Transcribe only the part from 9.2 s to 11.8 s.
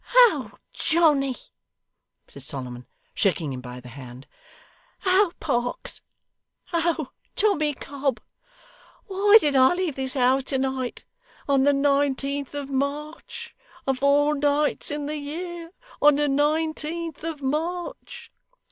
did I leave this house to night! On the